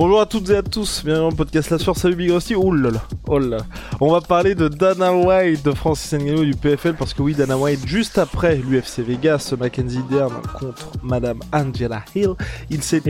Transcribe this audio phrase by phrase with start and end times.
[0.00, 2.54] Bonjour à toutes et à tous, bienvenue dans le podcast La Source, salut Big Rusty,
[2.54, 3.58] oh là là, oh là
[4.00, 7.58] On va parler de Dana White, de Francis Ngannou du PFL, parce que oui, Dana
[7.58, 12.30] White, juste après l'UFC Vegas, Mackenzie Dern contre Madame Angela Hill,
[12.70, 13.02] il s'est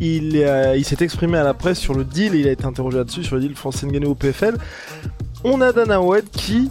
[0.00, 2.66] il, euh, il s'est exprimé à la presse sur le deal, et il a été
[2.66, 4.58] interrogé là-dessus, sur le deal Francis Ngannou au PFL.
[5.44, 6.68] On a Dana White qui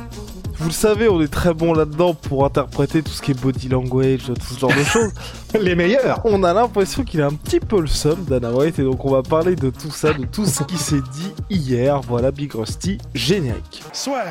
[0.59, 3.69] vous le savez, on est très bon là-dedans pour interpréter tout ce qui est body
[3.69, 5.11] language, tout ce genre de choses.
[5.61, 8.83] Les meilleurs On a l'impression qu'il est un petit peu le somme, Dana White, et
[8.83, 12.01] donc on va parler de tout ça, de tout ce qui s'est dit hier.
[12.01, 13.83] Voilà Big Rusty, générique.
[13.93, 14.23] Soit.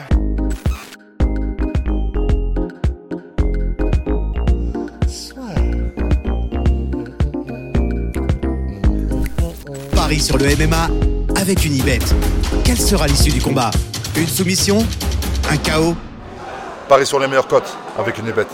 [9.94, 10.88] Paris sur le MMA
[11.36, 12.00] avec une ibet.
[12.64, 13.70] Quelle sera l'issue du combat?
[14.16, 14.78] Une soumission?
[15.50, 15.94] Un chaos?
[16.88, 18.46] Paris sur les meilleures cotes avec une bête.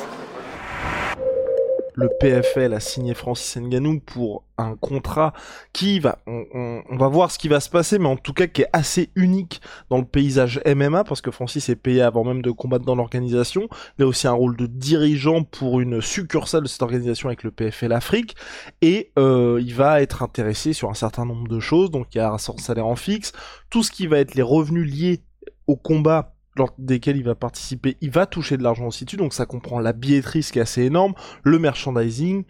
[1.94, 5.34] Le PFL a signé Francis Ngannou pour un contrat
[5.74, 8.62] qui va, on, va voir ce qui va se passer, mais en tout cas qui
[8.62, 9.60] est assez unique
[9.90, 13.68] dans le paysage MMA parce que Francis est payé avant même de combattre dans l'organisation.
[13.98, 17.50] Il a aussi un rôle de dirigeant pour une succursale de cette organisation avec le
[17.50, 18.34] PFL Afrique
[18.80, 21.90] et euh, il va être intéressé sur un certain nombre de choses.
[21.90, 23.32] Donc il y a un salaire en fixe,
[23.68, 25.20] tout ce qui va être les revenus liés
[25.66, 29.32] au combat lors desquels il va participer, il va toucher de l'argent aussi dessus, donc
[29.32, 32.44] ça comprend la billetterie, ce qui est assez énorme, le merchandising,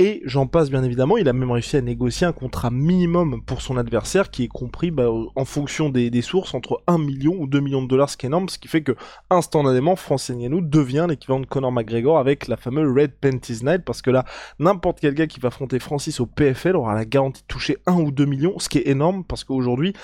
[0.00, 3.62] et j'en passe bien évidemment, il a même réussi à négocier un contrat minimum pour
[3.62, 7.58] son adversaire qui est compris bah, en fonction des, sources entre 1 million ou 2
[7.58, 8.94] millions de dollars, ce qui est énorme, ce qui fait que
[9.28, 14.00] instantanément Francis Ngannou devient l'équivalent de Conor McGregor avec la fameuse Red Panties Night, parce
[14.00, 14.24] que là,
[14.60, 17.94] n'importe quel gars qui va affronter Francis au PFL aura la garantie de toucher 1
[17.94, 19.94] ou 2 millions, ce qui est énorme parce qu'aujourd'hui,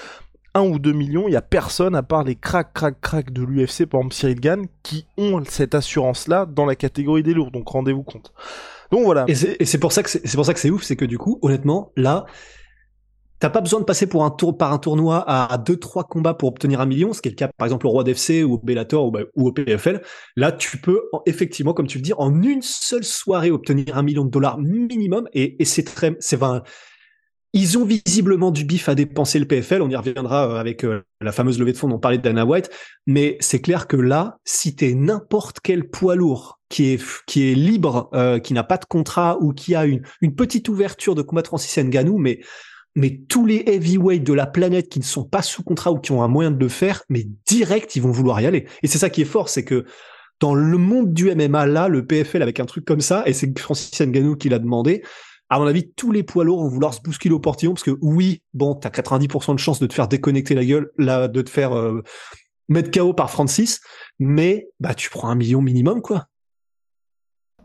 [0.54, 3.42] 1 ou 2 millions, il y a personne à part les crack crack crack de
[3.42, 7.50] l'UFC, par exemple Cyril Gann, qui ont cette assurance-là dans la catégorie des lourds.
[7.50, 8.32] Donc rendez-vous compte.
[8.90, 9.24] Donc voilà.
[9.28, 11.38] Et c'est pour ça que c'est pour ça que c'est ouf, c'est que du coup,
[11.42, 12.26] honnêtement, là,
[13.40, 16.48] t'as pas besoin de passer pour un tour par un tournoi à 2-3 combats pour
[16.48, 18.58] obtenir un million, ce qui est le cas par exemple au Roi d'FC ou au
[18.58, 20.02] Bellator ou, bah, au PFL.
[20.36, 24.24] Là, tu peux effectivement, comme tu le dis, en une seule soirée obtenir un million
[24.24, 26.38] de dollars minimum, et, et c'est très, c'est
[27.54, 29.80] ils ont visiblement du bif à dépenser le PFL.
[29.80, 32.68] On y reviendra euh, avec euh, la fameuse levée de fonds dont parlait Dana White.
[33.06, 37.54] Mais c'est clair que là, si t'es n'importe quel poids lourd qui est qui est
[37.54, 41.22] libre, euh, qui n'a pas de contrat ou qui a une, une petite ouverture de
[41.22, 42.40] combat Francis Ngannou, mais
[42.96, 46.12] mais tous les heavyweights de la planète qui ne sont pas sous contrat ou qui
[46.12, 48.66] ont un moyen de le faire, mais direct, ils vont vouloir y aller.
[48.82, 49.84] Et c'est ça qui est fort, c'est que
[50.38, 53.56] dans le monde du MMA, là, le PFL avec un truc comme ça, et c'est
[53.58, 55.02] Francis Ngannou qui l'a demandé,
[55.50, 57.96] à mon avis, tous les poids lourds vont vouloir se bousculer au portillon parce que
[58.00, 61.50] oui, bon, t'as 90% de chance de te faire déconnecter la gueule, là, de te
[61.50, 62.02] faire euh,
[62.68, 63.80] mettre KO par Francis,
[64.18, 66.26] mais bah tu prends un million minimum, quoi.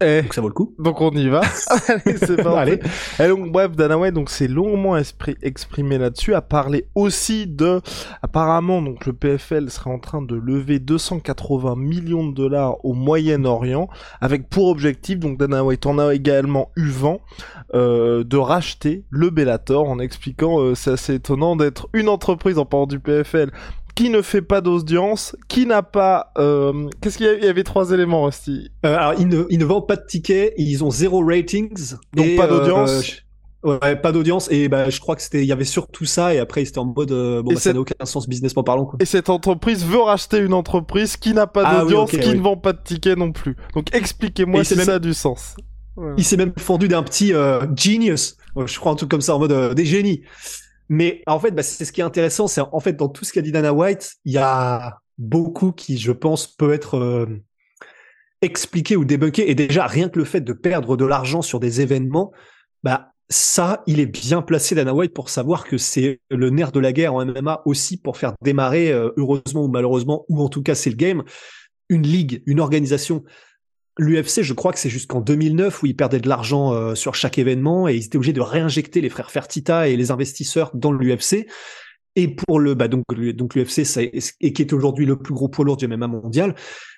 [0.01, 0.73] Eh, donc ça vaut le coup.
[0.79, 1.41] Donc on y va.
[1.87, 2.79] Allez, c'est parti.
[3.19, 4.97] Et donc bref, Dana White donc c'est longuement
[5.41, 7.81] exprimé là-dessus, a parlé aussi de
[8.21, 13.89] apparemment donc le PFL serait en train de lever 280 millions de dollars au Moyen-Orient
[14.21, 17.21] avec pour objectif donc Dana White en a également eu vent
[17.73, 22.65] euh, de racheter le Bellator en expliquant euh, c'est assez étonnant d'être une entreprise en
[22.65, 23.51] parlant du PFL
[23.99, 26.31] qui ne fait pas d'audience, qui n'a pas...
[26.37, 28.71] Euh, qu'est-ce qu'il y, avait Il y avait trois éléments, aussi.
[28.85, 31.95] Euh, alors, ils ne, ils ne vendent pas de tickets, ils ont zéro ratings.
[32.13, 33.23] Donc pas d'audience?
[33.65, 36.33] euh, Ouais, pas d'audience et bah je crois que c'était il y avait surtout ça
[36.33, 38.97] et après c'était en mode bon bah, ça n'a aucun sens businessment parlant quoi.
[39.01, 42.55] Et cette entreprise veut racheter une entreprise qui n'a pas ah d'audience, qui ne vend
[42.55, 43.57] pas de tickets non plus.
[43.75, 45.57] Donc expliquez-moi si ça a du sens.
[46.15, 47.33] Il s'est même fendu d'un petit
[47.75, 50.21] genius, je crois un truc comme ça en mode des génies.
[50.89, 53.31] Mais en fait, bah, c'est ce qui est intéressant, c'est en fait dans tout ce
[53.31, 57.27] qu'a dit Dana White, il y a beaucoup qui, je pense, peut être euh,
[58.41, 59.51] expliqué ou débunké.
[59.51, 62.31] Et déjà, rien que le fait de perdre de l'argent sur des événements,
[62.83, 66.79] bah ça, il est bien placé Dana White pour savoir que c'est le nerf de
[66.79, 70.63] la guerre en MMA aussi pour faire démarrer, euh, heureusement ou malheureusement, ou en tout
[70.63, 71.23] cas c'est le game,
[71.89, 73.23] une ligue, une organisation
[73.99, 77.37] l'UFC, je crois que c'est jusqu'en 2009 où ils perdaient de l'argent euh, sur chaque
[77.37, 81.47] événement et ils étaient obligés de réinjecter les frères Fertita et les investisseurs dans l'UFC.
[82.15, 83.03] Et pour le bah donc
[83.35, 84.11] donc l'UFC
[84.41, 86.55] et qui est aujourd'hui le plus gros poids lourd du MMA mondial,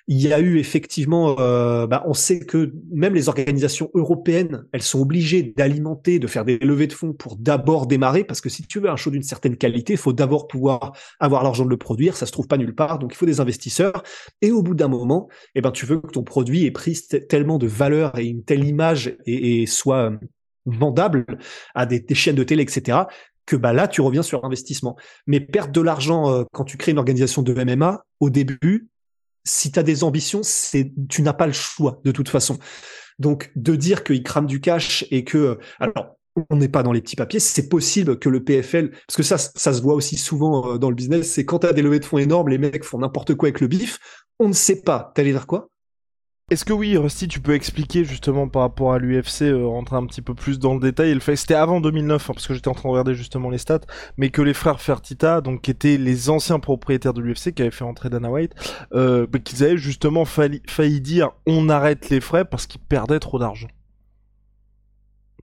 [0.08, 4.82] il y a eu effectivement euh, bah on sait que même les organisations européennes, elles
[4.82, 8.66] sont obligées d'alimenter, de faire des levées de fonds pour d'abord démarrer parce que si
[8.66, 11.76] tu veux un show d'une certaine qualité, il faut d'abord pouvoir avoir l'argent de le
[11.76, 14.02] produire, ça se trouve pas nulle part, donc il faut des investisseurs
[14.40, 16.98] et au bout d'un moment, eh ben tu veux que ton produit ait pris
[17.28, 20.16] tellement de valeur et une telle image et, soit euh,
[20.66, 21.26] vendable
[21.74, 22.98] à des, chaînes de télé, etc.,
[23.46, 24.96] que bah là tu reviens sur investissement.
[25.26, 28.88] Mais perdre de l'argent euh, quand tu crées une organisation de MMA, au début,
[29.44, 32.58] si tu as des ambitions, c'est tu n'as pas le choix de toute façon.
[33.18, 36.16] Donc de dire qu'il crame du cash et que euh, alors
[36.50, 39.36] on n'est pas dans les petits papiers, c'est possible que le PFL, parce que ça,
[39.36, 42.00] ça se voit aussi souvent euh, dans le business, c'est quand tu as des levées
[42.00, 43.98] de fonds énormes, les mecs font n'importe quoi avec le bif,
[44.38, 45.12] on ne sait pas.
[45.14, 45.68] T'allais dire quoi?
[46.50, 50.04] Est-ce que oui, Rusty, tu peux expliquer justement par rapport à l'UFC, euh, rentrer un
[50.04, 52.68] petit peu plus dans le détail et fait, c'était avant 2009, hein, parce que j'étais
[52.68, 53.80] en train de regarder justement les stats,
[54.18, 57.70] mais que les frères Fertita, donc qui étaient les anciens propriétaires de l'UFC, qui avaient
[57.70, 58.52] fait entrer Dana White,
[58.92, 63.20] euh, bah, qu'ils avaient justement failli, failli dire on arrête les frais parce qu'ils perdaient
[63.20, 63.68] trop d'argent.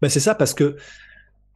[0.02, 0.78] Bah c'est ça, parce que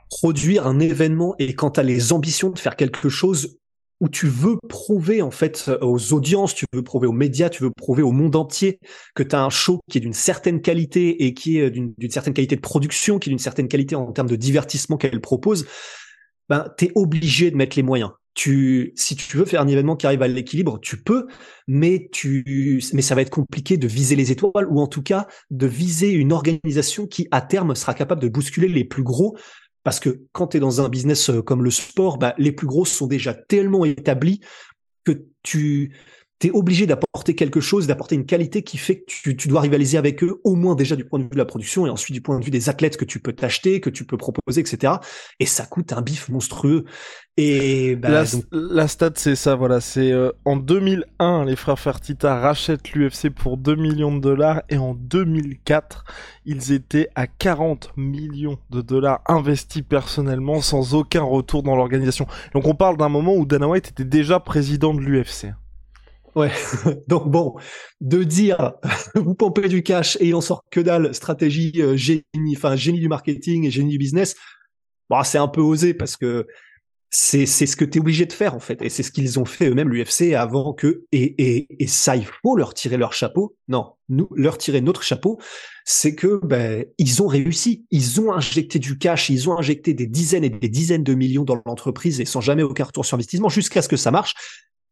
[0.09, 3.59] produire un événement et quand tu as les ambitions de faire quelque chose
[4.03, 7.71] où tu veux prouver en fait aux audiences, tu veux prouver aux médias, tu veux
[7.71, 8.79] prouver au monde entier
[9.15, 12.33] que tu as un show qui est d'une certaine qualité et qui est d'une certaine
[12.33, 15.65] qualité de production, qui est d'une certaine qualité en termes de divertissement qu'elle propose,
[16.49, 18.11] ben tu es obligé de mettre les moyens.
[18.33, 21.27] Tu, si tu veux faire un événement qui arrive à l'équilibre, tu peux,
[21.67, 25.27] mais tu, mais ça va être compliqué de viser les étoiles ou en tout cas
[25.49, 29.37] de viser une organisation qui à terme sera capable de bousculer les plus gros
[29.83, 32.67] parce que quand tu es dans un business euh, comme le sport, bah, les plus
[32.67, 34.41] grosses sont déjà tellement établis
[35.03, 35.95] que tu
[36.47, 39.97] es obligé d'apporter quelque chose, d'apporter une qualité qui fait que tu, tu, dois rivaliser
[39.97, 42.21] avec eux, au moins déjà du point de vue de la production et ensuite du
[42.21, 44.93] point de vue des athlètes que tu peux t'acheter, que tu peux proposer, etc.
[45.39, 46.85] Et ça coûte un bif monstrueux.
[47.35, 49.81] Et bah, la, la, stat, c'est ça, voilà.
[49.81, 54.77] C'est euh, en 2001, les frères Fertita rachètent l'UFC pour 2 millions de dollars et
[54.77, 56.05] en 2004,
[56.45, 62.27] ils étaient à 40 millions de dollars investis personnellement sans aucun retour dans l'organisation.
[62.53, 65.53] Donc on parle d'un moment où Dana White était déjà président de l'UFC.
[66.35, 66.51] Ouais.
[67.07, 67.55] Donc bon,
[68.01, 68.73] de dire
[69.15, 72.99] vous pompez du cash et il en sort que dalle, stratégie euh, génie, enfin génie
[72.99, 74.35] du marketing et génie du business.
[75.09, 76.47] Bon, c'est un peu osé parce que
[77.15, 79.39] c'est c'est ce que tu es obligé de faire en fait et c'est ce qu'ils
[79.39, 83.13] ont fait eux-mêmes l'UFC avant que et, et et ça il faut leur tirer leur
[83.13, 83.55] chapeau.
[83.67, 85.39] Non, nous leur tirer notre chapeau,
[85.85, 90.07] c'est que ben ils ont réussi, ils ont injecté du cash, ils ont injecté des
[90.07, 93.49] dizaines et des dizaines de millions dans l'entreprise et sans jamais aucun retour sur investissement
[93.49, 94.33] jusqu'à ce que ça marche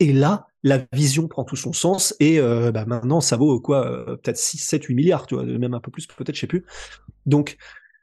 [0.02, 3.86] et là, la vision prend tout son sens et euh, bah maintenant ça vaut quoi
[3.86, 6.66] euh, peut-être 6 7 8 milliards, même un peu plus peut-être, je sais plus.
[7.28, 7.58] Donc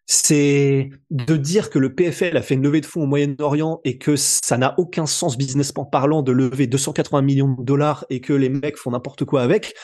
[0.06, 3.98] c'est de dire que le PFL a fait une levée de fonds au Moyen-Orient et
[3.98, 8.32] que ça n'a aucun sens businessment parlant de lever 280 millions de dollars et que
[8.32, 9.74] les mecs font n'importe quoi avec.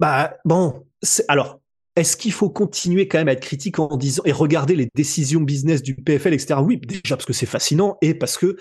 [0.00, 0.86] Bah bon,
[1.28, 1.60] alors
[1.94, 5.42] est-ce qu'il faut continuer quand même à être critique en disant et regarder les décisions
[5.42, 6.60] business du PFL, etc.
[6.62, 8.56] Oui, déjà parce que c'est fascinant et parce que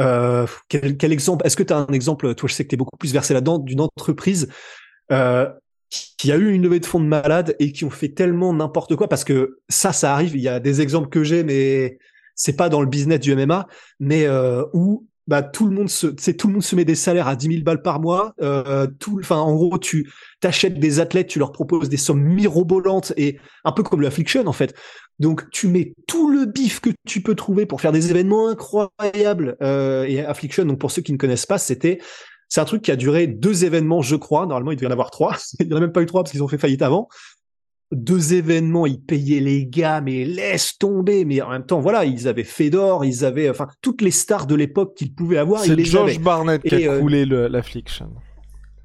[0.00, 2.74] euh, quel, quel, exemple Est-ce que tu as un exemple Toi, je sais que tu
[2.74, 4.48] es beaucoup plus versé là-dedans d'une entreprise
[5.12, 5.48] euh,
[5.90, 8.96] qui a eu une levée de fonds de malade et qui ont fait tellement n'importe
[8.96, 9.08] quoi?
[9.08, 10.36] Parce que ça, ça arrive.
[10.36, 11.98] Il y a des exemples que j'ai, mais
[12.34, 13.66] c'est pas dans le business du MMA,
[13.98, 17.28] mais euh, où bah tout le monde se, tout le monde se met des salaires
[17.28, 18.34] à 10 000 balles par mois.
[18.40, 20.10] Euh, tout, enfin, en gros, tu
[20.40, 24.52] t'achètes des athlètes, tu leur proposes des sommes mirobolantes et un peu comme l'affliction en
[24.52, 24.74] fait.
[25.20, 29.56] Donc tu mets tout le bif que tu peux trouver pour faire des événements incroyables.
[29.62, 32.00] Euh, et Affliction, donc pour ceux qui ne connaissent pas, c'était
[32.48, 34.46] c'est un truc qui a duré deux événements, je crois.
[34.46, 35.36] Normalement, il devait y en avoir trois.
[35.60, 37.08] il n'y en a même pas eu trois parce qu'ils ont fait faillite avant.
[37.92, 41.24] Deux événements, ils payaient les gars, mais laisse tomber.
[41.26, 44.54] Mais en même temps, voilà, ils avaient Fedor, ils avaient, enfin, toutes les stars de
[44.54, 45.60] l'époque qu'ils pouvaient avoir.
[45.60, 48.10] C'est Josh Barnett qui a euh, coulé l'Affliction.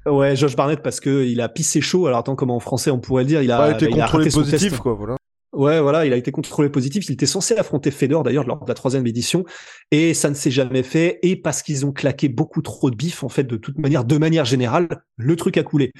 [0.04, 2.06] Ouais, Josh Barnett parce que il a pissé chaud.
[2.06, 3.42] Alors attends, comment en français on pourrait le dire?
[3.42, 4.94] Il a, été contrôlé positif, quoi.
[4.94, 5.16] Voilà.
[5.52, 7.08] Ouais, voilà, il a été contrôlé positif.
[7.08, 9.44] Il était censé affronter Fedor d'ailleurs lors de la troisième édition,
[9.90, 11.18] et ça ne s'est jamais fait.
[11.22, 14.18] Et parce qu'ils ont claqué beaucoup trop de bif, en fait, de toute manière, de
[14.18, 15.92] manière générale, le truc a coulé.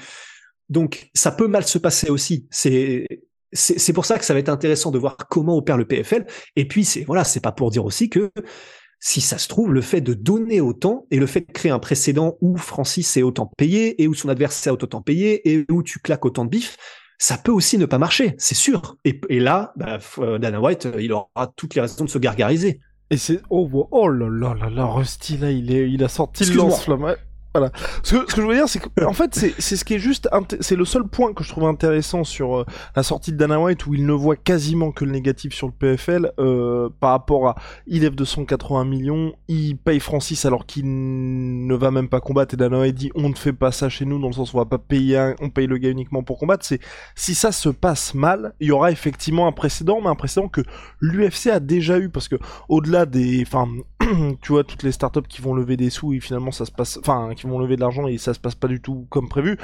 [0.69, 2.47] Donc, ça peut mal se passer aussi.
[2.51, 3.07] C'est
[3.53, 6.25] c'est pour ça que ça va être intéressant de voir comment opère le PFL.
[6.57, 8.29] Et puis, c'est voilà, c'est pas pour dire aussi que
[8.99, 11.79] si ça se trouve, le fait de donner autant et le fait de créer un
[11.79, 15.83] précédent où Francis est autant payé et où son adversaire est autant payé et où
[15.83, 16.77] tu claques autant de bif,
[17.17, 18.95] ça peut aussi ne pas marcher, c'est sûr.
[19.03, 22.79] Et, là, bah, euh, Dana White, euh, il aura toutes les raisons de se gargariser.
[23.09, 26.43] Et c'est oh, oh là là là là Rusty là il est il a sorti
[26.43, 27.15] le lance-flamme.
[28.03, 30.75] Ce que, je veux dire, c'est que, fait, c'est, c'est ce qui est juste, c'est
[30.75, 33.93] le seul point que je trouve intéressant sur euh, la sortie de Dana White où
[33.93, 37.55] il ne voit quasiment que le négatif sur le PFL, euh, par rapport à,
[37.87, 42.57] il lève 280 millions, il paye Francis alors qu'il ne va même pas combattre et
[42.57, 44.59] Dana White dit on ne fait pas ça chez nous dans le sens où on
[44.59, 46.79] va pas payer un, on paye le gars uniquement pour combattre, c'est,
[47.15, 50.61] si ça se passe mal, il y aura effectivement un précédent, mais un précédent que
[51.01, 52.35] l'UFC a déjà eu parce que,
[52.69, 53.67] au-delà des, enfin,
[54.41, 56.97] tu vois, toutes les startups qui vont lever des sous et finalement ça se passe,
[56.97, 59.57] enfin, qui vont lever de l'argent et ça se passe pas du tout comme prévu,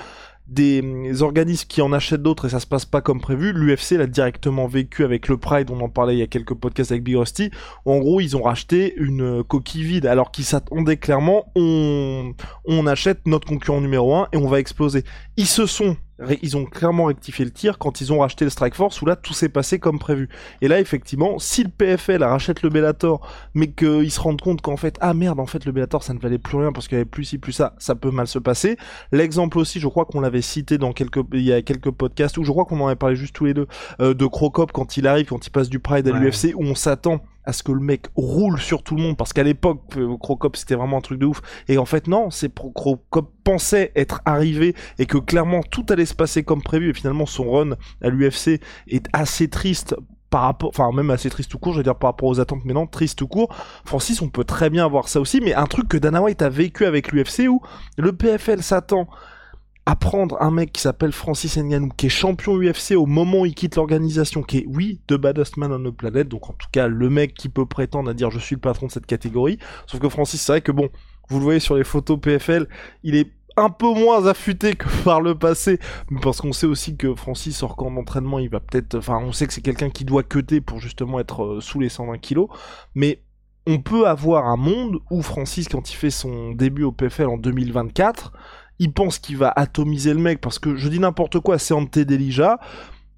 [0.47, 3.91] des mm, organismes qui en achètent d'autres et ça se passe pas comme prévu, l'UFC
[3.91, 7.03] l'a directement vécu avec le Pride, on en parlait il y a quelques podcasts avec
[7.03, 7.51] Big Rusty,
[7.85, 10.05] où en gros ils ont racheté une coquille vide.
[10.05, 12.33] Alors qu'ils s'attendaient clairement, on,
[12.65, 15.03] on achète notre concurrent numéro 1 et on va exploser.
[15.37, 15.97] Ils se sont
[16.41, 19.15] ils ont clairement rectifié le tir quand ils ont racheté le Strike Force où là
[19.15, 20.29] tout s'est passé comme prévu.
[20.61, 24.77] Et là effectivement, si le PFL rachète le Bellator, mais qu'ils se rendent compte qu'en
[24.77, 27.01] fait ah merde en fait le Bellator ça ne valait plus rien parce qu'il y
[27.01, 28.77] avait plus ci plus ça, ça peut mal se passer.
[29.11, 32.43] L'exemple aussi, je crois qu'on l'avait cité dans quelques il y a quelques podcasts où
[32.43, 33.67] je crois qu'on en avait parlé juste tous les deux
[33.99, 36.75] euh, de Crocop quand il arrive, quand il passe du Pride à l'UFC où on
[36.75, 40.17] s'attend à ce que le mec roule sur tout le monde parce qu'à l'époque euh,
[40.17, 44.21] Crocop c'était vraiment un truc de ouf et en fait non c'est Crocop pensait être
[44.25, 48.09] arrivé et que clairement tout allait se passer comme prévu et finalement son run à
[48.09, 49.95] l'UFC est assez triste
[50.33, 52.65] par rapport, enfin même assez triste tout court, je veux dire par rapport aux attentes,
[52.65, 53.53] mais non, triste tout court.
[53.85, 56.49] Francis, on peut très bien voir ça aussi, mais un truc que Dana White a
[56.49, 57.61] vécu avec l'UFC où
[57.99, 59.07] le PFL s'attend
[59.85, 63.53] apprendre un mec qui s'appelle Francis Ngannou, qui est champion UFC au moment où il
[63.53, 66.87] quitte l'organisation, qui est, oui, the baddest man on the planet, donc en tout cas,
[66.87, 69.59] le mec qui peut prétendre à dire je suis le patron de cette catégorie.
[69.85, 70.89] Sauf que Francis, c'est vrai que bon,
[71.29, 72.67] vous le voyez sur les photos PFL,
[73.03, 75.79] il est un peu moins affûté que par le passé,
[76.21, 79.47] parce qu'on sait aussi que Francis, hors camp d'entraînement, il va peut-être, enfin, on sait
[79.47, 82.47] que c'est quelqu'un qui doit cuter pour justement être euh, sous les 120 kilos,
[82.95, 83.21] mais
[83.65, 87.37] on peut avoir un monde où Francis, quand il fait son début au PFL en
[87.37, 88.33] 2024,
[88.79, 91.99] il pense qu'il va atomiser le mec parce que je dis n'importe quoi, c'est Ante
[91.99, 92.59] Delija.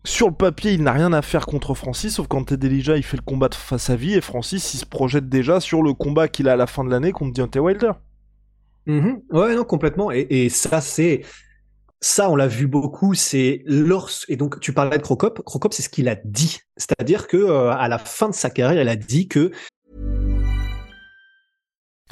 [0.03, 3.17] Sur le papier, il n'a rien à faire contre Francis, sauf qu'Ante Delija, il fait
[3.17, 6.27] le combat de face à vie et Francis, il se projette déjà sur le combat
[6.27, 7.91] qu'il a à la fin de l'année contre Deontay Wilder.
[8.88, 9.21] Mm-hmm.
[9.31, 10.12] Ouais, non, complètement.
[10.12, 11.21] Et, ça, c'est
[12.01, 13.15] ça, on l'a vu beaucoup.
[13.15, 15.41] C'est lorsque et donc tu parlais de Crocop.
[15.43, 18.83] Crocop, c'est ce qu'il a dit, c'est-à-dire que euh, à la fin de sa carrière,
[18.83, 19.51] il a dit que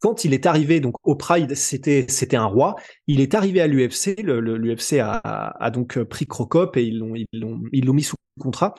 [0.00, 2.74] Quand il est arrivé donc au Pride, c'était c'était un roi.
[3.06, 7.26] Il est arrivé à l'UFC, l'UFC a, a, donc pris Crocop et ils l'ont ils
[7.32, 8.74] l'ont ils l'ont mis sous contrat.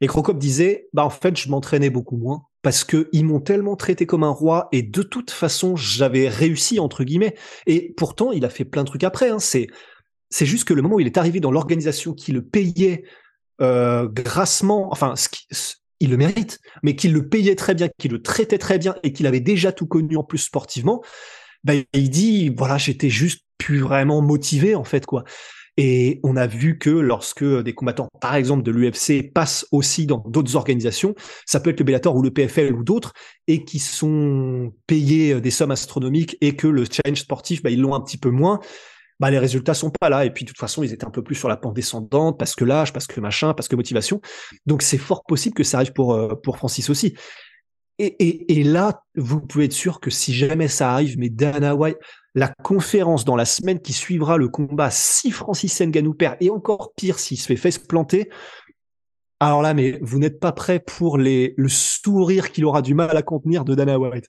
[0.00, 3.76] Et Crocop disait bah en fait, je m'entraînais beaucoup moins parce que ils m'ont tellement
[3.76, 7.36] traité comme un roi et de toute façon, j'avais réussi entre guillemets.
[7.66, 9.38] Et pourtant, il a fait plein de trucs après hein.
[9.38, 9.68] c'est
[10.30, 13.04] c'est juste que le moment où il est arrivé dans l'organisation qui le payait
[13.60, 15.46] euh, grassement, enfin, ce qui,
[16.00, 19.12] il le mérite, mais qu'il le payait très bien, qu'il le traitait très bien et
[19.12, 21.02] qu'il avait déjà tout connu en plus sportivement,
[21.64, 25.24] ben, il dit, voilà, j'étais juste plus vraiment motivé, en fait, quoi.
[25.76, 30.22] Et on a vu que lorsque des combattants, par exemple de l'UFC, passent aussi dans
[30.28, 31.14] d'autres organisations,
[31.46, 33.12] ça peut être le Bellator ou le PFL ou d'autres,
[33.48, 37.94] et qui sont payés des sommes astronomiques et que le challenge sportif, ben, ils l'ont
[37.94, 38.60] un petit peu moins,
[39.20, 40.24] bah, les résultats sont pas là.
[40.24, 42.54] Et puis, de toute façon, ils étaient un peu plus sur la pente descendante parce
[42.54, 44.20] que l'âge, parce que machin, parce que motivation.
[44.66, 47.14] Donc, c'est fort possible que ça arrive pour, euh, pour Francis aussi.
[48.00, 51.98] Et, et, là, vous pouvez être sûr que si jamais ça arrive, mais Dana White,
[52.34, 56.92] la conférence dans la semaine qui suivra le combat, si Francis Ngannou perd, et encore
[56.96, 58.30] pire s'il se fait face planter,
[59.38, 63.16] alors là, mais vous n'êtes pas prêt pour les, le sourire qu'il aura du mal
[63.16, 64.26] à contenir de Dana White.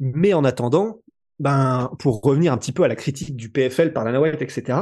[0.00, 1.00] Mais en attendant,
[1.40, 4.80] ben, pour revenir un petit peu à la critique du PFL par la White, etc.,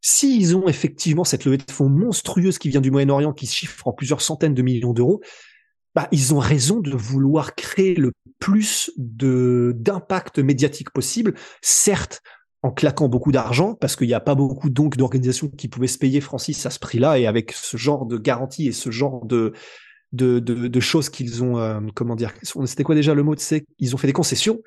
[0.00, 3.86] s'ils ont effectivement cette levée de fonds monstrueuse qui vient du Moyen-Orient, qui se chiffre
[3.86, 5.20] en plusieurs centaines de millions d'euros,
[5.94, 12.22] bah, ils ont raison de vouloir créer le plus d'impact médiatique possible, certes
[12.62, 15.98] en claquant beaucoup d'argent, parce qu'il n'y a pas beaucoup donc d'organisations qui pouvaient se
[15.98, 19.52] payer Francis à ce prix-là, et avec ce genre de garantie et ce genre de,
[20.12, 23.64] de, de, choses qu'ils ont, euh, comment dire, c'était quoi déjà le mot de c'est
[23.78, 24.60] Ils ont fait des concessions,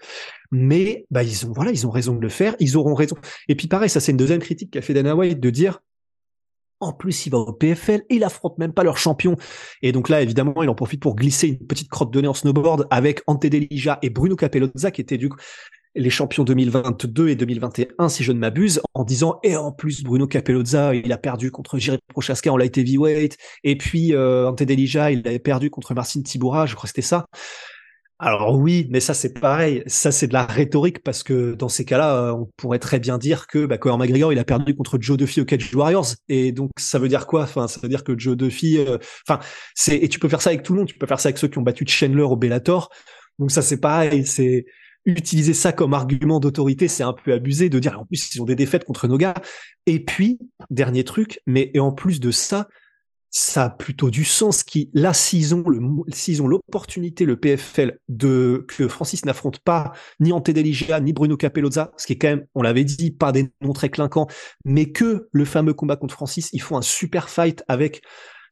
[0.51, 3.17] mais bah ils ont, voilà, ils ont raison de le faire, ils auront raison.
[3.49, 5.81] Et puis pareil, ça c'est une deuxième critique qu'a fait Dana White de dire,
[6.79, 9.35] En plus, il va au PFL il affronte même pas leur champion.
[9.81, 12.33] Et donc là, évidemment, il en profite pour glisser une petite crotte de nez en
[12.33, 15.37] snowboard avec Ante Delija et Bruno Capellozza, qui étaient du coup
[15.95, 20.27] les champions 2022 et 2021, si je ne m'abuse, en disant et en plus Bruno
[20.27, 25.11] Capellozza, il a perdu contre Jiri Prochaska en light heavyweight, et puis euh, Ante Delija,
[25.11, 27.25] il avait perdu contre Marcin Tiboura, je crois que c'était ça.
[28.19, 31.83] Alors oui, mais ça c'est pareil, ça c'est de la rhétorique parce que dans ces
[31.83, 34.97] cas-là, euh, on pourrait très bien dire que bah, Conor McGregor il a perdu contre
[35.01, 36.15] Joe Duffy au Cage Warriors.
[36.29, 37.43] Et donc ça veut dire quoi?
[37.43, 38.97] Enfin, ça veut dire que Joe Duffy, euh,
[39.27, 39.41] enfin
[39.75, 41.37] c'est et tu peux faire ça avec tout le monde, tu peux faire ça avec
[41.37, 42.89] ceux qui ont battu Chandler au Bellator.
[43.39, 44.67] Donc ça c'est pareil, c'est
[45.05, 48.45] utiliser ça comme argument d'autorité, c'est un peu abusé de dire en plus ils ont
[48.45, 49.35] des défaites contre nos gars.
[49.85, 52.67] Et puis dernier truc, mais et en plus de ça,
[53.35, 57.97] ça a plutôt du sens qui là s'ils ont le s'ils ont l'opportunité le PFL
[58.07, 62.27] de que Francis n'affronte pas ni Ante Deligia ni Bruno Capellozza ce qui est quand
[62.27, 64.27] même on l'avait dit pas des noms très clinquants
[64.65, 68.03] mais que le fameux combat contre Francis ils font un super fight avec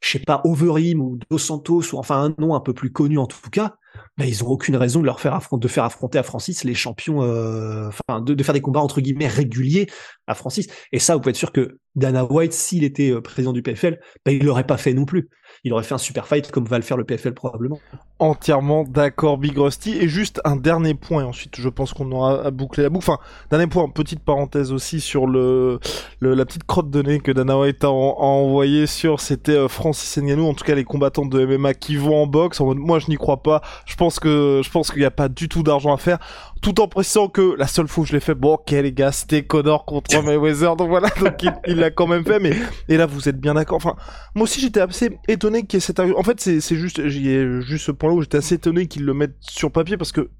[0.02, 3.18] je sais pas Overeem ou Dos Santos ou enfin un nom un peu plus connu
[3.18, 3.76] en tout cas
[4.18, 6.74] ben, ils ont aucune raison de leur faire affronter, de faire affronter à Francis les
[6.74, 9.88] champions, euh, enfin de, faire des combats entre guillemets réguliers
[10.26, 10.66] à Francis.
[10.92, 14.00] Et ça, vous pouvez être sûr que Dana White, s'il était euh, président du PFL,
[14.24, 15.28] ben, il l'aurait pas fait non plus
[15.64, 17.78] il aurait fait un super fight comme va le faire le PFL probablement.
[18.18, 19.96] Entièrement d'accord, Big Rusty.
[19.96, 23.04] Et juste un dernier point, ensuite je pense qu'on aura bouclé la boucle.
[23.08, 23.18] Enfin,
[23.50, 25.78] dernier point, petite parenthèse aussi sur le,
[26.20, 30.46] la petite crotte de nez que Dana White a, envoyé sur, c'était euh, Francis Ngannou,
[30.46, 32.60] en tout cas les combattants de MMA qui vont en boxe.
[32.60, 33.62] En moi je n'y crois pas.
[33.86, 36.18] Je pense que je pense qu'il n'y a pas du tout d'argent à faire
[36.62, 39.10] tout en précisant que la seule fois où je l'ai fait, bon, ok les gars,
[39.10, 42.52] c'était Connor contre Mayweather, donc voilà, donc il l'a quand même fait, mais
[42.88, 43.76] et là vous êtes bien d'accord.
[43.76, 43.96] Enfin,
[44.34, 45.98] moi aussi j'étais assez étonné qu'il y ait cette.
[46.00, 49.12] En fait, c'est juste, j'y ai juste ce point-là où j'étais assez étonné qu'ils le
[49.12, 50.30] mettent sur papier parce que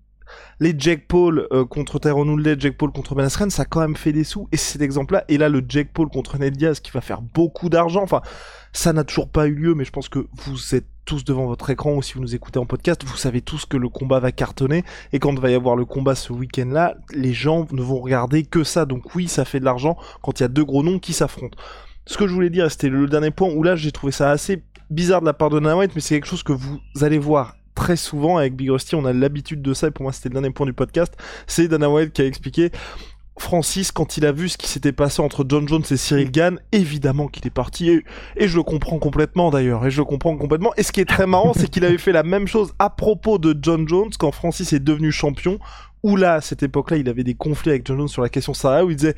[0.60, 3.80] les Jack Paul euh, contre Tyrone Woodley, Jack Paul contre Ben Askren, ça a quand
[3.80, 4.48] même fait des sous.
[4.52, 5.24] Et cet exemple-là.
[5.28, 8.02] Et là, le Jack Paul contre Ned Diaz qui va faire beaucoup d'argent.
[8.02, 8.22] Enfin,
[8.72, 11.68] ça n'a toujours pas eu lieu, mais je pense que vous êtes tous devant votre
[11.70, 14.30] écran ou si vous nous écoutez en podcast, vous savez tous que le combat va
[14.30, 14.84] cartonner.
[15.12, 18.62] Et quand va y avoir le combat ce week-end-là, les gens ne vont regarder que
[18.62, 18.84] ça.
[18.84, 21.58] Donc oui, ça fait de l'argent quand il y a deux gros noms qui s'affrontent.
[22.06, 24.62] Ce que je voulais dire, c'était le dernier point où là, j'ai trouvé ça assez
[24.90, 27.96] bizarre de la part de Dana mais c'est quelque chose que vous allez voir très
[27.96, 30.50] souvent avec Big Rusty, on a l'habitude de ça, et pour moi c'était le dernier
[30.50, 31.14] point du podcast,
[31.46, 32.70] c'est Dana White qui a expliqué
[33.38, 36.60] Francis, quand il a vu ce qui s'était passé entre John Jones et Cyril Gann,
[36.70, 37.90] évidemment qu'il est parti,
[38.36, 40.72] et, je le comprends complètement d'ailleurs, et je le comprends complètement.
[40.76, 43.38] Et ce qui est très marrant, c'est qu'il avait fait la même chose à propos
[43.38, 45.58] de John Jones quand Francis est devenu champion,
[46.02, 48.54] où là, à cette époque-là, il avait des conflits avec John Jones sur la question
[48.54, 49.16] Sarah, où il disait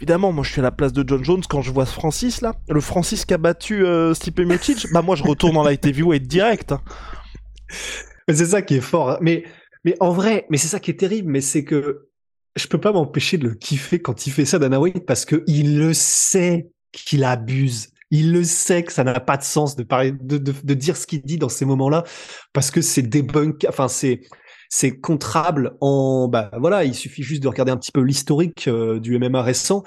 [0.00, 2.56] Évidemment, moi je suis à la place de John Jones quand je vois Francis là,
[2.68, 6.26] le Francis qui a battu euh, Stipe Miocic, bah moi je retourne dans la heavyweight
[6.26, 6.72] direct.
[6.72, 6.80] Hein
[8.28, 9.10] c'est ça qui est fort.
[9.10, 9.18] Hein.
[9.20, 9.44] Mais,
[9.84, 12.08] mais en vrai, mais c'est ça qui est terrible, mais c'est que
[12.56, 15.42] je peux pas m'empêcher de le kiffer quand il fait ça, Dana White, parce que
[15.46, 17.88] il le sait qu'il abuse.
[18.10, 21.06] Il le sait que ça n'a pas de sens de parler, de, de, dire ce
[21.06, 22.04] qu'il dit dans ces moments-là,
[22.52, 24.20] parce que c'est débunk, enfin c'est
[24.68, 29.00] c'est contrable en bah voilà, il suffit juste de regarder un petit peu l'historique euh,
[29.00, 29.82] du MMA récent.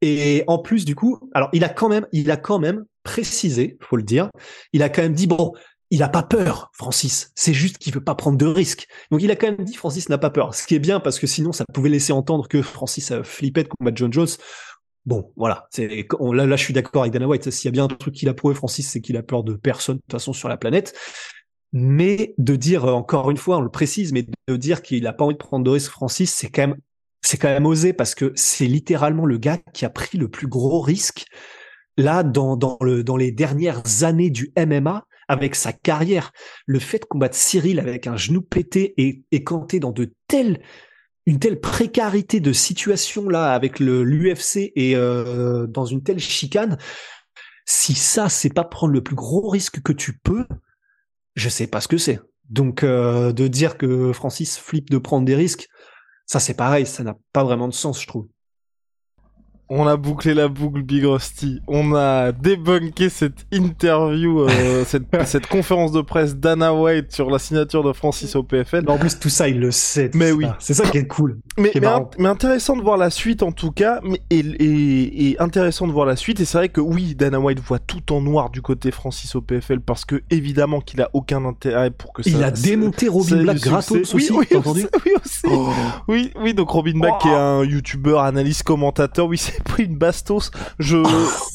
[0.00, 3.76] Et en plus du coup, alors il a quand même, il a quand même précisé,
[3.82, 4.30] faut le dire,
[4.72, 5.52] il a quand même dit bon,
[5.90, 7.32] il a pas peur, Francis.
[7.34, 8.86] C'est juste qu'il veut pas prendre de risques.
[9.10, 10.54] Donc il a quand même dit Francis n'a pas peur.
[10.54, 13.64] Ce qui est bien parce que sinon ça pouvait laisser entendre que Francis a flippé
[13.64, 14.28] de combattre John Jones.
[15.06, 15.68] Bon, voilà.
[15.78, 17.50] Là, là, je suis d'accord avec Dana White.
[17.50, 19.54] S'il y a bien un truc qu'il a prouvé, Francis, c'est qu'il a peur de
[19.54, 20.94] personne de toute façon sur la planète.
[21.72, 25.24] Mais de dire encore une fois, on le précise, mais de dire qu'il a pas
[25.24, 26.76] envie de prendre de risques, Francis, c'est quand même,
[27.22, 30.46] c'est quand même osé parce que c'est littéralement le gars qui a pris le plus
[30.46, 31.26] gros risque
[31.96, 36.32] là dans dans le dans les dernières années du MMA avec sa carrière,
[36.66, 40.60] le fait de combattre Cyril avec un genou pété et, et quand dans de telles
[41.24, 46.78] une telle précarité de situation là avec l'UFC et euh, dans une telle chicane,
[47.64, 50.46] si ça c'est pas prendre le plus gros risque que tu peux,
[51.36, 52.18] je sais pas ce que c'est.
[52.48, 55.68] Donc euh, de dire que Francis flippe de prendre des risques,
[56.26, 58.26] ça c'est pareil, ça n'a pas vraiment de sens, je trouve.
[59.72, 61.60] On a bouclé la boucle Big Rusty.
[61.68, 67.38] On a débunké cette interview, euh, cette, cette, conférence de presse d'Anna White sur la
[67.38, 68.84] signature de Francis au PFL.
[68.88, 70.10] En plus, tout ça, il le sait.
[70.14, 70.46] Mais oui.
[70.58, 71.38] C'est ça qui est cool.
[71.56, 71.70] Mais,
[72.18, 74.00] mais, intéressant de voir la suite en tout cas.
[74.02, 76.40] Mais, et, et, et intéressant de voir la suite.
[76.40, 79.40] Et c'est vrai que oui, Dana White voit tout en noir du côté Francis au
[79.40, 82.30] PFL parce que évidemment qu'il a aucun intérêt pour que ça.
[82.30, 84.32] Il a démonté Robin Black gratos oui, aussi.
[84.32, 85.42] Oui, entendu oui, aussi.
[85.44, 85.68] Oh.
[86.08, 89.28] Oui, oui, donc Robin Black qui est un youtubeur, analyste, commentateur.
[89.28, 90.98] Oui, c'est une bastos, je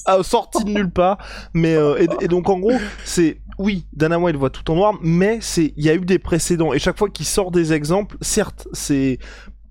[0.05, 1.17] a sorti de nulle part.
[1.53, 5.39] Mais euh, et, donc en gros, c'est oui, Dana White voit tout en noir, mais
[5.41, 8.67] c'est il y a eu des précédents et chaque fois qu'il sort des exemples, certes,
[8.73, 9.19] c'est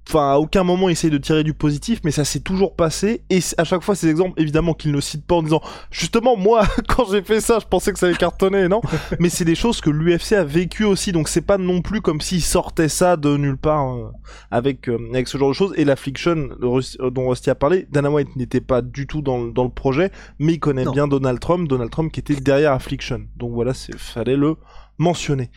[0.08, 3.22] enfin à aucun moment essaye de tirer du positif mais ça s'est toujours passé.
[3.30, 6.66] Et à chaque fois ces exemples évidemment qu'il ne cite pas en disant justement moi
[6.88, 8.80] quand j'ai fait ça je pensais que ça allait cartonner non?
[9.18, 11.12] Mais c'est des choses que l'UFC a vécu aussi.
[11.12, 14.10] Donc c'est pas non plus comme s'il sortait ça de nulle part euh,
[14.50, 15.72] avec euh, avec ce genre de choses.
[15.76, 19.64] Et l'affliction euh, dont Rusty a parlé Dana White n'était pas du tout dans, dans
[19.64, 21.68] le projet mais il connaît bien Donald Trump.
[21.68, 23.22] Donald Trump qui était derrière Affliction.
[23.36, 24.56] Donc voilà c'est fallait le
[24.98, 25.50] mentionner.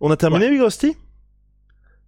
[0.00, 0.60] On a terminé ouais.
[0.60, 0.96] Rusty?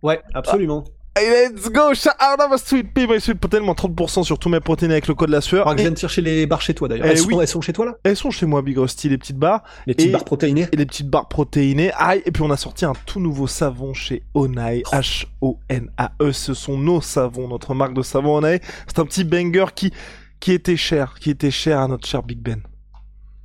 [0.03, 0.85] Ouais, absolument.
[1.19, 1.95] Hey, let's go!
[1.95, 5.31] Shout out sweet pea, my sweet moins 30% sur tous mes protéines avec le code
[5.31, 5.65] la sueur.
[5.65, 7.07] Que je viens de chercher les barres chez toi d'ailleurs.
[7.07, 7.35] Elles, oui.
[7.41, 7.95] elles, sont chez toi là?
[8.05, 9.63] Elles sont chez moi, Big Rusty, les petites barres.
[9.87, 10.69] Les petites et, barres protéinées.
[10.73, 11.91] Et les petites barres protéinées.
[11.97, 14.83] Aïe, et puis on a sorti un tout nouveau savon chez Onai.
[14.93, 16.33] H-O-N-A-E.
[16.33, 18.61] Ce sont nos savons, notre marque de savon Onai.
[18.87, 19.95] C'est un petit banger qui,
[20.39, 22.61] qui était cher, qui était cher à notre cher Big Ben.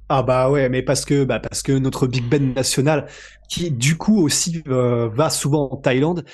[0.09, 3.07] Ah bah ouais, mais parce que bah parce que notre Big Ben national,
[3.47, 6.25] qui du coup aussi euh, va souvent en Thaïlande,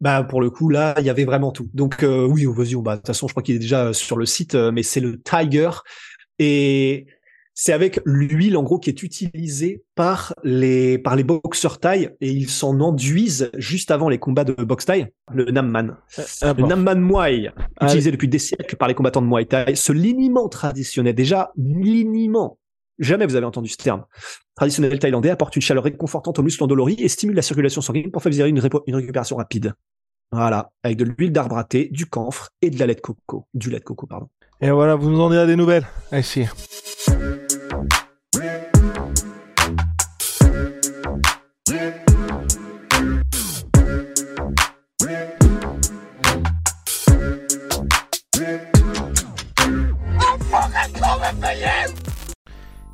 [0.00, 1.68] bah pour le coup là il y avait vraiment tout.
[1.74, 4.26] Donc euh, oui, vas-y, bah de toute façon je crois qu'il est déjà sur le
[4.26, 5.70] site, euh, mais c'est le Tiger
[6.38, 7.06] et
[7.54, 12.30] c'est avec l'huile en gros qui est utilisée par les par les boxeurs thaï et
[12.30, 15.96] ils s'en enduisent juste avant les combats de boxe thaï, le Namman.
[16.42, 19.92] Ah, le Namman Muay, utilisé depuis des siècles par les combattants de Muay Thai, ce
[19.92, 22.58] liniment traditionnel déjà liniment
[22.98, 24.04] Jamais vous avez entendu ce terme.
[24.54, 28.22] Traditionnel thaïlandais apporte une chaleur réconfortante aux muscles endoloris et stimule la circulation sanguine pour
[28.22, 29.74] favoriser une, une, récupération rapide.
[30.32, 33.46] Voilà, avec de l'huile d'arbre à thé, du camphre et de la lait de coco,
[33.54, 34.28] du lait de coco, pardon.
[34.60, 35.86] Et voilà, vous nous en direz des nouvelles.
[36.10, 36.22] Allez,